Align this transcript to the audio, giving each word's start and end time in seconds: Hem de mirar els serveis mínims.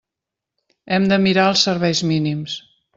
Hem 0.97 1.05
de 1.13 1.21
mirar 1.27 1.47
els 1.53 1.65
serveis 1.69 2.05
mínims. 2.15 2.61